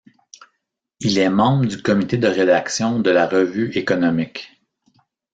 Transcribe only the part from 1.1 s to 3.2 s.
est membre du comité de rédaction de